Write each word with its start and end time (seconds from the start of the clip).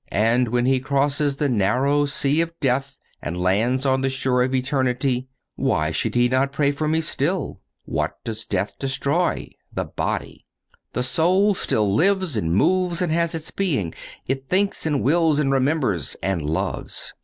And 0.07 0.47
when 0.47 0.65
he 0.65 0.79
crosses 0.79 1.37
the 1.37 1.47
narrow 1.47 2.05
sea 2.07 2.41
of 2.41 2.59
death 2.59 2.97
and 3.21 3.39
lands 3.39 3.85
on 3.85 4.01
the 4.01 4.09
shores 4.09 4.47
of 4.47 4.55
eternity, 4.55 5.27
why 5.55 5.91
should 5.91 6.15
he 6.15 6.27
not 6.27 6.51
pray 6.51 6.71
for 6.71 6.87
me 6.87 7.01
still? 7.01 7.61
What 7.85 8.17
does 8.23 8.47
death 8.47 8.79
destroy? 8.79 9.49
The 9.71 9.85
body. 9.85 10.47
The 10.93 11.03
soul 11.03 11.53
still 11.53 11.93
lives 11.93 12.35
and 12.35 12.55
moves 12.55 12.99
and 12.99 13.11
has 13.11 13.35
its 13.35 13.51
being. 13.51 13.93
It 14.25 14.49
thinks 14.49 14.87
and 14.87 15.03
wills 15.03 15.37
and 15.37 15.51
remembers 15.51 16.15
and 16.23 16.41
loves. 16.41 17.13